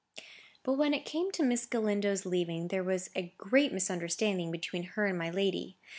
But 0.63 0.79
when 0.79 0.95
it 0.95 1.05
came 1.05 1.29
to 1.33 1.43
Miss 1.43 1.67
Galindo's 1.67 2.25
leaving, 2.25 2.69
there 2.69 2.81
was 2.83 3.11
a 3.15 3.35
great 3.37 3.71
misunderstanding 3.71 4.49
between 4.49 4.81
her 4.81 5.05
and 5.05 5.15
my 5.15 5.29
lady. 5.29 5.77